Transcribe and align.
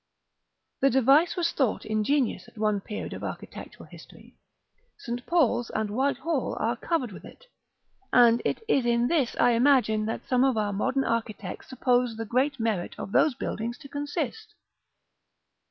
The 0.79 0.89
device 0.89 1.35
was 1.35 1.51
thought 1.51 1.85
ingenious 1.85 2.47
at 2.47 2.57
one 2.57 2.81
period 2.81 3.13
of 3.13 3.23
architectural 3.23 3.85
history; 3.87 4.35
St. 4.97 5.23
Paul's 5.27 5.69
and 5.69 5.91
Whitehall 5.91 6.57
are 6.59 6.75
covered 6.75 7.11
with 7.11 7.23
it, 7.23 7.45
and 8.11 8.41
it 8.43 8.63
is 8.67 8.83
in 8.83 9.07
this 9.09 9.35
I 9.35 9.51
imagine 9.51 10.07
that 10.07 10.27
some 10.27 10.43
of 10.43 10.57
our 10.57 10.73
modern 10.73 11.03
architects 11.03 11.69
suppose 11.69 12.17
the 12.17 12.25
great 12.25 12.59
merit 12.59 12.95
of 12.97 13.11
those 13.11 13.35
buildings 13.35 13.77
to 13.77 13.87
consist. 13.87 14.55